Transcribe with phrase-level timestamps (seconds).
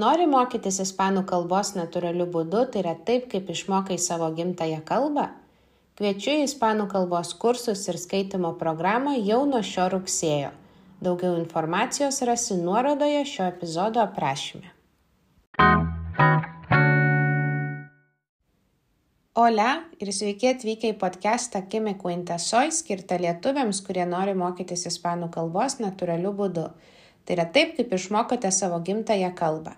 [0.00, 5.26] Nori mokytis ispanų kalbos natūraliu būdu, tai yra taip, kaip išmokai savo gimtają kalbą?
[5.98, 10.54] Kviečiu į ispanų kalbos kursus ir skaitimo programą jau nuo šio rugsėjo.
[11.04, 14.70] Daugiau informacijos rasi nuorodoje šio epizodo aprašyme.
[19.36, 19.68] Hola
[20.00, 25.76] ir sveiki atvykę į podcastą Kime Cuentas Soy, skirtą lietuviams, kurie nori mokytis ispanų kalbos
[25.82, 26.66] natūraliu būdu.
[27.26, 29.76] Tai yra taip, kaip išmokote savo gimtają kalbą.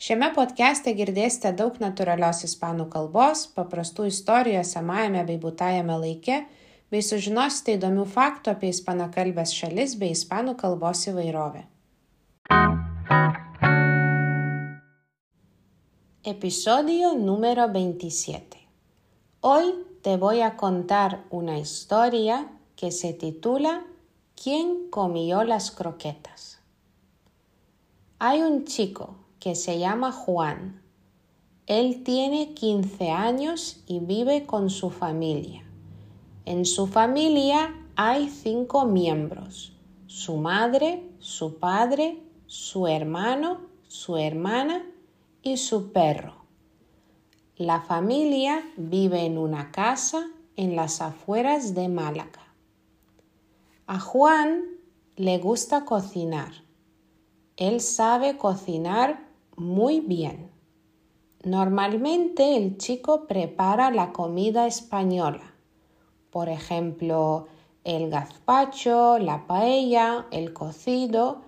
[0.00, 6.38] Šiame podcast'e girdėsite daug natūralios ispanų kalbos, paprastų istorijų esamajame bei būtajame laike,
[6.88, 11.66] bei sužinosite įdomių faktų apie ispanakalbės šalis bei ispanų kalbos įvairovę.
[16.32, 18.64] Episodio número 27.
[19.44, 23.82] Hoy te voy a contar una historia que se titula
[24.34, 26.56] ¿Quién comió las croquetas?
[28.18, 30.82] Hay un chico que se llama Juan.
[31.66, 35.64] Él tiene 15 años y vive con su familia.
[36.44, 39.72] En su familia hay cinco miembros.
[40.06, 44.84] Su madre, su padre, su hermano, su hermana
[45.42, 46.34] y su perro.
[47.56, 52.54] La familia vive en una casa en las afueras de Málaga.
[53.86, 54.64] A Juan
[55.16, 56.52] le gusta cocinar
[57.60, 59.28] él sabe cocinar
[59.60, 60.50] muy bien.
[61.44, 65.52] Normalmente el chico prepara la comida española,
[66.30, 67.46] por ejemplo,
[67.84, 71.42] el gazpacho, la paella, el cocido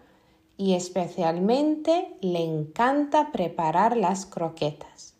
[0.59, 5.15] y especialmente le encanta preparar las croquetas.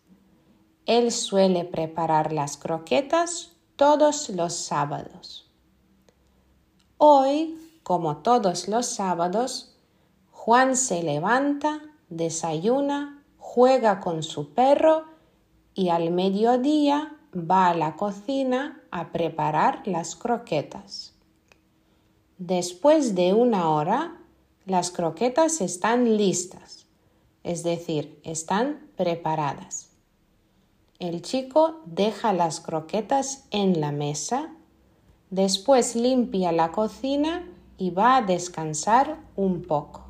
[0.85, 5.51] Él suele preparar las croquetas todos los sábados.
[6.99, 9.75] Hoy, como todos los sábados,
[10.29, 11.81] Juan se levanta,
[12.17, 15.05] desayuna, juega con su perro
[15.73, 21.13] y al mediodía va a la cocina a preparar las croquetas.
[22.37, 24.17] Después de una hora,
[24.65, 26.85] las croquetas están listas,
[27.43, 29.89] es decir, están preparadas.
[30.99, 34.53] El chico deja las croquetas en la mesa,
[35.29, 37.45] después limpia la cocina
[37.77, 40.02] y va a descansar un poco.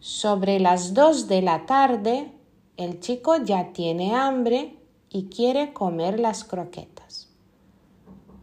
[0.00, 2.32] Sobre las dos de la tarde,
[2.76, 4.78] el chico ya tiene hambre
[5.10, 7.28] y quiere comer las croquetas.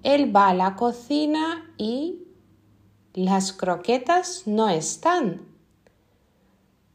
[0.04, 2.28] Él va a la cocina y
[3.14, 5.48] las croquetas no están.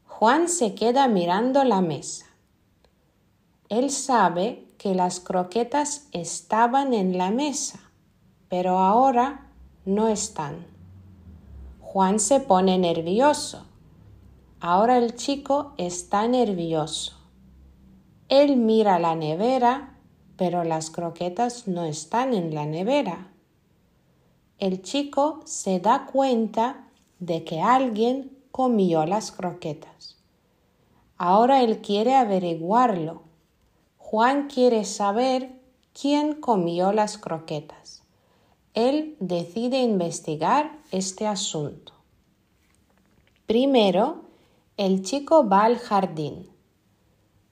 [0.05, 2.27] Juan se queda mirando la mesa.
[3.67, 7.79] Él sabe que las croquetas estaban en la mesa,
[8.47, 9.49] pero ahora
[9.85, 10.67] no están.
[11.79, 13.65] Juan se pone nervioso
[14.63, 17.17] Ahora el chico está nervioso.
[18.29, 19.97] Él mira la nevera,
[20.37, 23.31] pero las croquetas no están en la nevera.
[24.59, 30.17] El chico se da cuenta de que alguien comió las croquetas.
[31.17, 33.23] Ahora él quiere averiguarlo.
[33.97, 35.59] Juan quiere saber
[35.99, 38.03] quién comió las croquetas.
[38.75, 41.93] Él decide investigar este asunto.
[43.47, 44.30] Primero,
[44.81, 46.49] el chico va al jardín.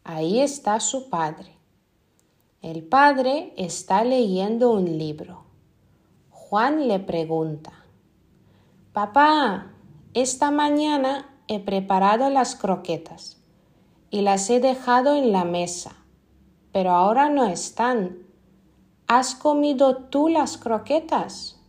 [0.04, 1.60] Ahí está su padre.
[2.64, 5.44] El padre está leyendo un libro.
[6.32, 7.86] Juan le pregunta,
[8.94, 9.74] Papá,
[10.16, 13.38] esta mañana he preparado las croquetas
[14.10, 15.98] y las he dejado en la mesa,
[16.72, 18.24] pero ahora no están.
[19.06, 21.62] ¿Has comido tú las croquetas?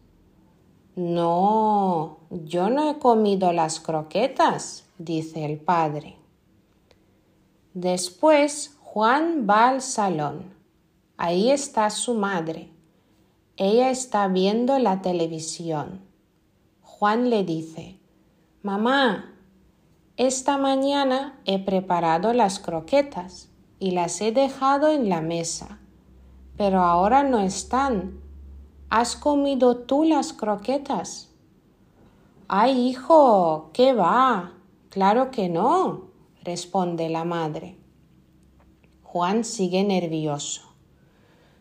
[0.97, 6.17] No, yo no he comido las croquetas, dice el padre.
[7.75, 10.55] Después Juan va al salón.
[11.17, 12.71] Ahí está su madre.
[13.57, 16.03] Ella está viendo la televisión.
[16.83, 17.99] Juan le dice,
[18.63, 19.35] Mamá,
[20.17, 23.49] esta mañana he preparado las croquetas
[23.81, 25.81] y las he dejado en la mesa,
[26.57, 28.21] pero ahora no están.
[28.89, 31.30] ¿Has comido tú las croquetas?
[32.53, 34.55] Ay, hijo, ¿qué va?
[34.89, 36.09] Claro que no,
[36.43, 37.79] responde la madre.
[39.05, 40.63] Juan sigue nervioso.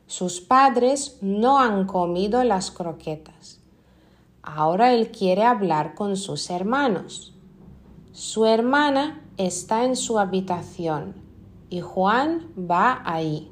[0.08, 3.60] Sus padres no han comido las croquetas.
[4.42, 7.36] Ahora él quiere hablar con sus hermanos.
[8.12, 11.14] Su hermana está en su habitación
[11.70, 13.52] y Juan va ahí.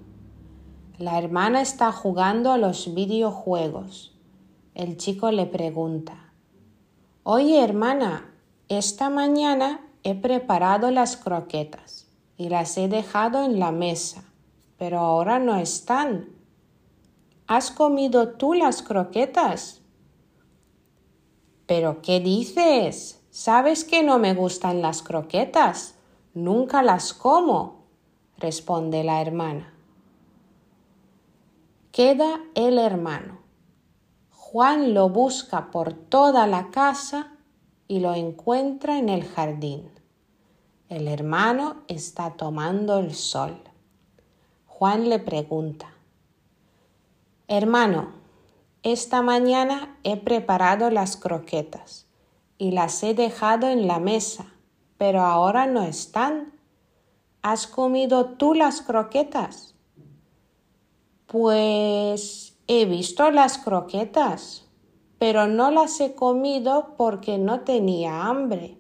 [0.98, 4.18] La hermana está jugando a los videojuegos.
[4.74, 6.26] El chico le pregunta,
[7.29, 8.33] Oye hermana,
[8.69, 12.07] esta mañana he preparado las croquetas
[12.38, 14.24] y las he dejado en la mesa,
[14.77, 16.29] pero ahora no están.
[17.45, 19.81] ¿Has comido tú las croquetas?
[21.65, 23.21] ¿Pero qué dices?
[23.29, 25.95] ¿Sabes que no me gustan las croquetas?
[26.33, 27.88] Nunca las como,
[28.38, 29.74] responde la hermana.
[31.91, 33.46] Queda el hermano.
[34.49, 37.33] Juan lo busca por toda la casa
[37.89, 39.91] y lo encuentra en el jardín.
[40.88, 43.59] El hermano está tomando el sol.
[44.65, 45.91] Juan le pregunta,
[47.49, 48.13] Hermano,
[48.83, 52.07] esta mañana he preparado las croquetas
[52.57, 54.45] y las he dejado en la mesa,
[54.97, 56.53] pero ahora no están.
[57.41, 59.75] ¿Has comido tú las croquetas?
[61.25, 64.65] Pues he visto las croquetas,
[65.17, 68.77] pero no las he comido porque no tenía hambre.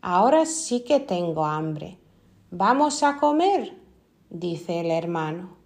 [0.00, 1.98] Ahora sí que tengo hambre.
[2.50, 3.76] ¿Vamos a comer?
[4.30, 5.56] dice el hermano.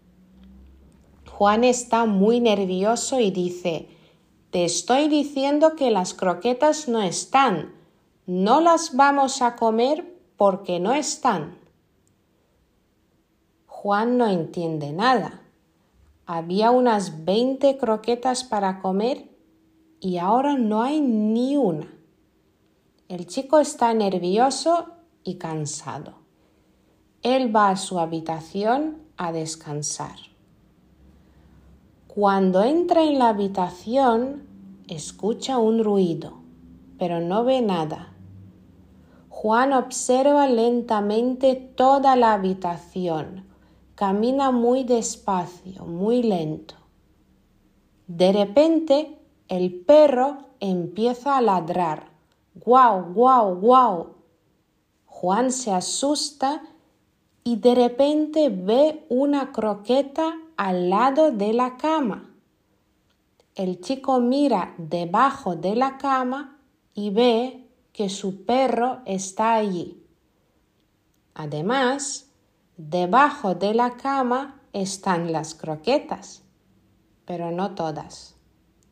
[1.30, 3.88] Juan está muy nervioso y dice,
[4.50, 7.74] Te estoy diciendo que las croquetas no están.
[8.26, 11.58] No las vamos a comer porque no están.
[13.66, 15.45] Juan no entiende nada.
[16.26, 19.30] Había unas veinte croquetas para comer
[20.00, 21.88] y ahora no hay ni una.
[23.08, 24.86] El chico está nervioso
[25.22, 26.14] y cansado.
[27.22, 30.16] Él va a su habitación a descansar.
[32.08, 34.48] Cuando entra en la habitación,
[34.88, 36.40] escucha un ruido,
[36.98, 38.14] pero no ve nada.
[39.28, 43.45] Juan observa lentamente toda la habitación.
[43.96, 46.74] Camina muy despacio, muy lento.
[48.06, 52.10] De repente, el perro empieza a ladrar
[52.54, 54.16] ¡Guau, guau, guau!
[55.06, 56.62] Juan se asusta
[57.42, 62.34] y de repente ve una croqueta al lado de la cama.
[63.54, 66.58] El chico mira debajo de la cama
[66.92, 70.02] y ve que su perro está allí.
[71.32, 72.25] Además,
[72.76, 76.42] debajo de la cama están las croquetas,
[77.24, 78.36] pero no todas.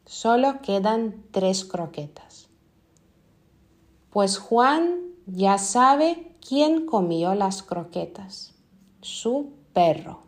[0.07, 2.49] Solo quedan tres croquetas
[4.15, 8.55] pues Juan ya sabe quién comió las croquetas,
[9.01, 10.21] su perro.